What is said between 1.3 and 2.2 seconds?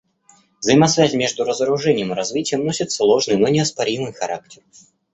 разоружением и